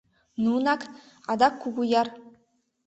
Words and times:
Нунак, 0.43 0.81
адак 1.31 1.53
Кугуяр. 1.61 2.07